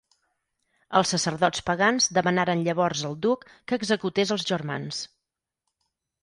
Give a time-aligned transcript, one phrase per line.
[0.99, 5.05] Els sacerdots pagans demanaren llavors al duc que executés els germans.